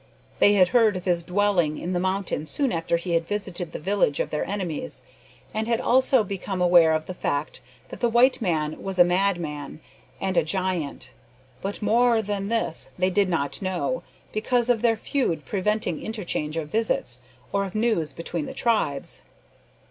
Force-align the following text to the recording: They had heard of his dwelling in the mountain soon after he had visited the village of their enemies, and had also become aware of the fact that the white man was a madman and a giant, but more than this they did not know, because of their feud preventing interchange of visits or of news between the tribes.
They 0.39 0.53
had 0.53 0.69
heard 0.69 0.97
of 0.97 1.05
his 1.05 1.21
dwelling 1.21 1.77
in 1.77 1.93
the 1.93 1.99
mountain 1.99 2.47
soon 2.47 2.71
after 2.71 2.97
he 2.97 3.13
had 3.13 3.27
visited 3.27 3.71
the 3.71 3.77
village 3.77 4.19
of 4.19 4.31
their 4.31 4.43
enemies, 4.43 5.05
and 5.53 5.67
had 5.67 5.79
also 5.79 6.23
become 6.23 6.59
aware 6.59 6.93
of 6.93 7.05
the 7.05 7.13
fact 7.13 7.61
that 7.89 7.99
the 7.99 8.09
white 8.09 8.41
man 8.41 8.81
was 8.81 8.97
a 8.97 9.03
madman 9.03 9.79
and 10.19 10.37
a 10.37 10.43
giant, 10.43 11.11
but 11.61 11.83
more 11.83 12.23
than 12.23 12.47
this 12.47 12.89
they 12.97 13.11
did 13.11 13.29
not 13.29 13.61
know, 13.61 14.01
because 14.31 14.71
of 14.71 14.81
their 14.81 14.97
feud 14.97 15.45
preventing 15.45 16.01
interchange 16.01 16.57
of 16.57 16.69
visits 16.69 17.19
or 17.53 17.63
of 17.63 17.75
news 17.75 18.11
between 18.11 18.47
the 18.47 18.55
tribes. 18.55 19.21